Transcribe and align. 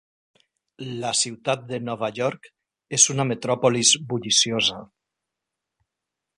La 1.03 1.11
ciutat 1.19 1.67
de 1.73 1.79
Nova 1.89 2.09
York 2.21 2.49
és 2.99 3.07
una 3.15 3.27
metròpolis 3.33 3.95
bulliciosa. 4.15 4.81